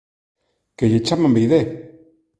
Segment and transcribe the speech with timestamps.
[0.77, 1.61] que lle chaman bidé